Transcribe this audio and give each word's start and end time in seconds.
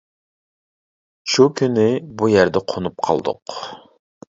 شۇ 1.35 1.47
كۈنى 1.61 1.87
بۇ 2.23 2.33
يەردە 2.39 2.67
قونۇپ 2.75 3.09
قالدۇق. 3.11 3.61